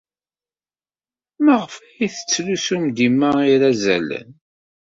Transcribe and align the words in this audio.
Maɣef 1.43 1.75
ay 1.83 2.09
tettlusum 2.15 2.83
dima 2.95 3.29
irazalen? 3.53 4.29